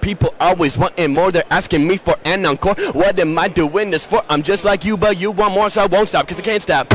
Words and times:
People 0.00 0.34
always 0.38 0.76
wanting 0.76 1.14
more, 1.14 1.30
they're 1.32 1.44
asking 1.50 1.86
me 1.86 1.96
for 1.96 2.16
an 2.24 2.44
encore. 2.44 2.74
What 2.92 3.18
am 3.18 3.38
I 3.38 3.48
doing 3.48 3.90
this 3.90 4.04
for? 4.04 4.22
I'm 4.28 4.42
just 4.42 4.64
like 4.64 4.84
you, 4.84 4.98
but 4.98 5.18
you 5.18 5.30
want 5.30 5.54
more, 5.54 5.70
so 5.70 5.82
I 5.82 5.86
won't 5.86 6.08
stop, 6.08 6.28
cause 6.28 6.38
I 6.38 6.42
can't 6.42 6.62
stop. 6.62 6.92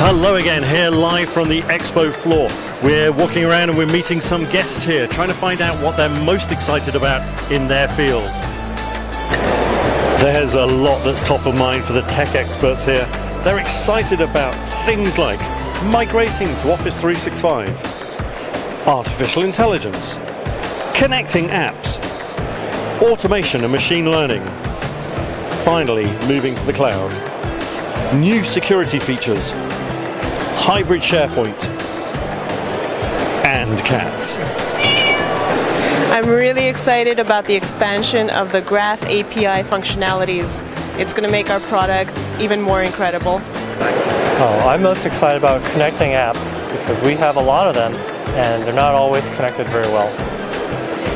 Hello 0.00 0.36
again, 0.36 0.64
here 0.64 0.90
live 0.90 1.28
from 1.28 1.48
the 1.48 1.62
expo 1.62 2.12
floor. 2.12 2.48
We're 2.82 3.12
walking 3.12 3.44
around 3.44 3.68
and 3.68 3.78
we're 3.78 3.86
meeting 3.86 4.20
some 4.20 4.44
guests 4.50 4.82
here, 4.82 5.06
trying 5.06 5.28
to 5.28 5.34
find 5.34 5.60
out 5.60 5.80
what 5.84 5.96
they're 5.96 6.24
most 6.24 6.50
excited 6.50 6.96
about 6.96 7.22
in 7.52 7.68
their 7.68 7.86
field. 7.88 8.28
There's 10.22 10.54
a 10.54 10.64
lot 10.64 11.02
that's 11.02 11.20
top 11.26 11.46
of 11.46 11.58
mind 11.58 11.82
for 11.82 11.94
the 11.94 12.02
tech 12.02 12.36
experts 12.36 12.84
here. 12.84 13.04
They're 13.42 13.58
excited 13.58 14.20
about 14.20 14.54
things 14.86 15.18
like 15.18 15.40
migrating 15.86 16.46
to 16.58 16.70
Office 16.70 16.96
365, 17.00 18.86
artificial 18.86 19.42
intelligence, 19.42 20.14
connecting 20.94 21.48
apps, 21.48 21.98
automation 23.02 23.64
and 23.64 23.72
machine 23.72 24.12
learning, 24.12 24.44
finally 25.64 26.06
moving 26.28 26.54
to 26.54 26.66
the 26.66 26.72
cloud, 26.72 27.10
new 28.14 28.44
security 28.44 29.00
features, 29.00 29.50
hybrid 30.54 31.02
SharePoint, 31.02 31.64
and 33.44 33.76
cats. 33.80 34.38
I'm 36.12 36.28
really 36.28 36.66
excited 36.66 37.18
about 37.18 37.46
the 37.46 37.54
expansion 37.54 38.28
of 38.28 38.52
the 38.52 38.60
Graph 38.60 39.02
API 39.04 39.66
functionalities. 39.66 40.62
It's 40.98 41.14
going 41.14 41.24
to 41.24 41.30
make 41.30 41.48
our 41.48 41.58
products 41.60 42.30
even 42.38 42.60
more 42.60 42.82
incredible. 42.82 43.40
Oh, 43.40 44.66
I'm 44.68 44.82
most 44.82 45.06
excited 45.06 45.38
about 45.38 45.64
connecting 45.72 46.10
apps 46.10 46.60
because 46.76 47.00
we 47.00 47.14
have 47.14 47.38
a 47.38 47.40
lot 47.40 47.66
of 47.66 47.72
them 47.72 47.94
and 48.36 48.62
they're 48.62 48.74
not 48.74 48.94
always 48.94 49.30
connected 49.30 49.66
very 49.68 49.86
well. 49.86 50.10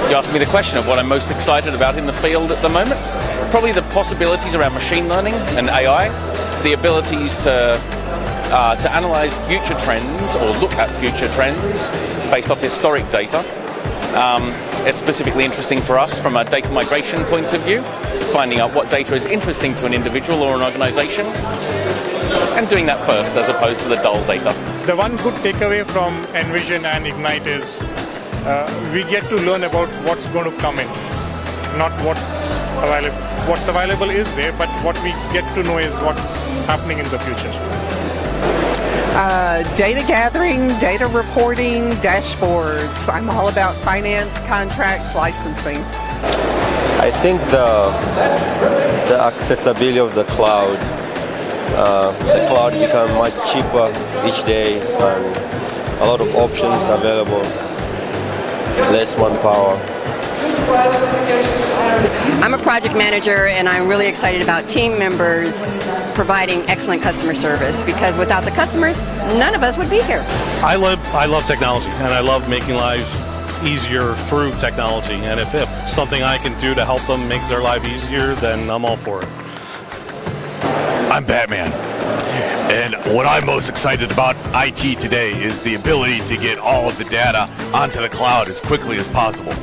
You 0.08 0.16
asked 0.16 0.33
me 0.33 0.38
the 0.38 0.47
question 0.47 0.78
of 0.78 0.88
what 0.88 0.98
I'm 0.98 1.08
most 1.08 1.31
excited 1.31 1.75
about 1.75 1.98
in 1.98 2.06
the 2.06 2.14
field 2.14 2.50
at 2.50 2.62
the 2.62 2.70
moment. 2.70 2.98
Probably 3.50 3.72
the 3.72 3.83
possibilities 3.92 4.55
around 4.55 4.72
machine 4.72 5.08
learning 5.08 5.34
and 5.34 5.69
AI, 5.69 6.08
the 6.62 6.72
abilities 6.72 7.36
to 7.44 7.78
uh, 8.48 8.77
to 8.77 8.91
analyze 8.92 9.34
future 9.47 9.78
trends 9.78 10.36
or 10.36 10.53
look 10.53 10.72
at 10.77 10.88
future 10.88 11.28
trends 11.34 11.88
based 12.31 12.50
off 12.50 12.62
historic 12.62 13.06
data. 13.10 13.41
Um, 14.16 14.55
it's 14.86 15.00
specifically 15.00 15.44
interesting 15.44 15.82
for 15.82 15.98
us 15.98 16.16
from 16.16 16.36
a 16.36 16.44
data 16.44 16.70
migration 16.70 17.24
point 17.24 17.52
of 17.52 17.60
view, 17.62 17.82
finding 18.32 18.60
out 18.60 18.72
what 18.72 18.88
data 18.88 19.16
is 19.16 19.26
interesting 19.26 19.74
to 19.74 19.84
an 19.84 19.92
individual 19.92 20.42
or 20.42 20.54
an 20.54 20.62
organization, 20.62 21.26
and 22.56 22.68
doing 22.68 22.86
that 22.86 23.04
first 23.04 23.34
as 23.34 23.48
opposed 23.48 23.82
to 23.82 23.88
the 23.88 23.96
dull 23.96 24.24
data. 24.26 24.52
The 24.86 24.94
one 24.94 25.16
good 25.16 25.34
takeaway 25.42 25.84
from 25.90 26.14
Envision 26.36 26.84
and 26.84 27.04
Ignite 27.04 27.48
is 27.48 27.80
uh, 28.46 28.90
we 28.94 29.02
get 29.10 29.24
to 29.24 29.36
learn 29.44 29.64
about 29.64 29.88
what's 30.06 30.26
going 30.28 30.48
to 30.48 30.56
come 30.58 30.78
in, 30.78 30.86
not 31.76 31.90
what's 32.04 32.20
available. 32.78 33.18
What's 33.50 33.66
available 33.66 34.10
is 34.10 34.34
there, 34.36 34.52
but 34.52 34.68
what 34.84 34.96
we 35.02 35.10
get 35.32 35.44
to 35.56 35.64
know 35.64 35.78
is 35.78 35.94
what's 36.04 36.30
happening 36.66 36.98
in 36.98 37.08
the 37.10 37.18
future. 37.18 38.75
Uh, 39.19 39.62
data 39.77 40.06
gathering, 40.06 40.69
data 40.78 41.06
reporting, 41.06 41.89
dashboards. 42.05 43.11
I'm 43.11 43.31
all 43.31 43.48
about 43.48 43.75
finance, 43.77 44.39
contracts, 44.42 45.14
licensing. 45.14 45.78
I 47.00 47.11
think 47.22 47.41
the 47.44 47.89
the 49.09 49.19
accessibility 49.19 49.98
of 49.98 50.14
the 50.14 50.25
cloud, 50.25 50.77
uh, 51.81 52.12
the 52.25 52.47
cloud 52.47 52.75
become 52.75 53.11
much 53.17 53.33
cheaper 53.50 53.89
each 54.27 54.44
day, 54.44 54.81
and 55.00 55.25
a 56.03 56.05
lot 56.05 56.20
of 56.20 56.28
options 56.37 56.87
available, 56.87 57.41
less 58.93 59.16
manpower. 59.16 59.81
I'm 62.42 62.54
a 62.54 62.58
project 62.58 62.94
manager 62.94 63.46
and 63.46 63.68
I'm 63.68 63.88
really 63.88 64.06
excited 64.06 64.42
about 64.42 64.68
team 64.68 64.98
members 64.98 65.66
providing 66.14 66.60
excellent 66.68 67.02
customer 67.02 67.34
service 67.34 67.82
because 67.82 68.16
without 68.16 68.44
the 68.44 68.50
customers, 68.50 69.02
none 69.38 69.54
of 69.54 69.62
us 69.62 69.76
would 69.76 69.90
be 69.90 70.02
here. 70.02 70.24
I 70.62 70.76
love 70.76 71.04
I 71.14 71.26
love 71.26 71.44
technology 71.46 71.90
and 71.90 72.12
I 72.12 72.20
love 72.20 72.48
making 72.48 72.76
lives 72.76 73.12
easier 73.64 74.14
through 74.14 74.52
technology 74.60 75.14
and 75.14 75.40
if, 75.40 75.54
if 75.54 75.68
something 75.88 76.22
I 76.22 76.38
can 76.38 76.58
do 76.60 76.74
to 76.74 76.84
help 76.84 77.02
them 77.06 77.26
makes 77.28 77.48
their 77.48 77.62
life 77.62 77.84
easier, 77.84 78.34
then 78.34 78.70
I'm 78.70 78.84
all 78.84 78.96
for 78.96 79.22
it. 79.22 79.28
I'm 81.10 81.24
Batman. 81.24 81.72
And 82.70 82.94
what 83.14 83.26
I'm 83.26 83.46
most 83.46 83.68
excited 83.68 84.12
about 84.12 84.36
IT 84.54 84.98
today 85.00 85.32
is 85.32 85.62
the 85.62 85.76
ability 85.76 86.20
to 86.28 86.36
get 86.36 86.58
all 86.58 86.88
of 86.88 86.98
the 86.98 87.04
data 87.04 87.48
onto 87.72 88.00
the 88.00 88.08
cloud 88.08 88.48
as 88.48 88.60
quickly 88.60 88.98
as 88.98 89.08
possible. 89.08 89.54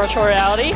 Virtual 0.00 0.24
reality. 0.24 0.72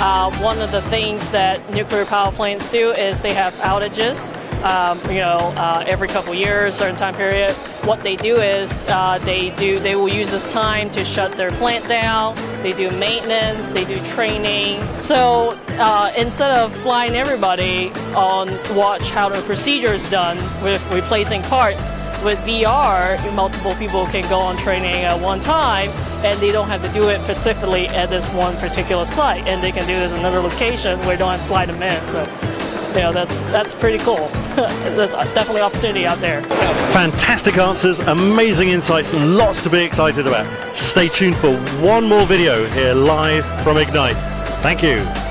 Uh, 0.00 0.36
one 0.42 0.60
of 0.60 0.72
the 0.72 0.82
things 0.82 1.30
that 1.30 1.72
nuclear 1.72 2.04
power 2.04 2.32
plants 2.32 2.68
do 2.68 2.90
is 2.90 3.20
they 3.20 3.32
have 3.32 3.54
outages. 3.54 4.34
Um, 4.64 4.98
you 5.08 5.20
know, 5.20 5.36
uh, 5.56 5.84
every 5.86 6.08
couple 6.08 6.34
years, 6.34 6.74
certain 6.74 6.96
time 6.96 7.14
period. 7.14 7.52
What 7.84 8.00
they 8.00 8.16
do 8.16 8.40
is 8.40 8.82
uh, 8.88 9.18
they 9.18 9.50
do 9.50 9.78
they 9.78 9.94
will 9.94 10.08
use 10.08 10.32
this 10.32 10.52
time 10.52 10.90
to 10.90 11.04
shut 11.04 11.32
their 11.32 11.52
plant 11.52 11.86
down. 11.86 12.34
They 12.62 12.72
do 12.72 12.90
maintenance. 12.90 13.70
They 13.70 13.84
do 13.84 14.04
training. 14.06 14.80
So 15.00 15.56
uh, 15.78 16.12
instead 16.18 16.58
of 16.58 16.74
flying 16.78 17.14
everybody 17.14 17.92
on 18.16 18.48
watch 18.74 19.10
how 19.10 19.28
the 19.28 19.40
procedure 19.42 19.92
is 19.92 20.10
done 20.10 20.36
with 20.64 20.82
replacing 20.90 21.42
parts, 21.42 21.92
with 22.24 22.38
VR, 22.40 23.34
multiple 23.34 23.76
people 23.76 24.06
can 24.06 24.28
go 24.28 24.40
on 24.40 24.56
training 24.56 25.04
at 25.04 25.20
one 25.20 25.38
time 25.38 25.90
and 26.24 26.40
they 26.40 26.50
don't 26.50 26.68
have 26.68 26.82
to 26.82 26.90
do 26.92 27.08
it 27.10 27.20
specifically 27.20 27.86
at 27.88 28.08
this 28.08 28.28
one 28.30 28.56
particular 28.56 29.04
site 29.04 29.46
and 29.46 29.62
they 29.62 29.70
can 29.70 29.86
do 29.86 29.94
this 29.98 30.12
in 30.12 30.20
another 30.20 30.40
location 30.40 30.98
where 31.00 31.10
they 31.10 31.18
don't 31.18 31.30
have 31.30 31.40
to 31.40 31.46
fly 31.46 31.66
them 31.66 31.82
in. 31.82 32.06
So 32.06 32.22
you 32.94 33.00
know, 33.00 33.12
that's 33.12 33.42
that's 33.44 33.74
pretty 33.74 33.98
cool. 33.98 34.28
that's 34.56 35.14
definitely 35.34 35.62
opportunity 35.62 36.06
out 36.06 36.18
there. 36.18 36.42
Fantastic 36.92 37.58
answers, 37.58 37.98
amazing 38.00 38.68
insights, 38.68 39.12
lots 39.12 39.62
to 39.64 39.70
be 39.70 39.82
excited 39.82 40.26
about. 40.26 40.46
Stay 40.74 41.08
tuned 41.08 41.36
for 41.36 41.56
one 41.80 42.08
more 42.08 42.24
video 42.26 42.66
here 42.68 42.94
live 42.94 43.44
from 43.62 43.76
Ignite. 43.76 44.16
Thank 44.62 44.82
you. 44.82 45.23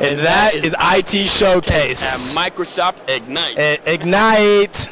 And 0.00 0.18
that 0.20 0.54
is 0.54 0.74
IT 0.78 1.28
Showcase. 1.28 2.02
At 2.02 2.52
Microsoft 2.52 3.06
Ignite. 3.08 3.86
Ignite. 3.86 4.90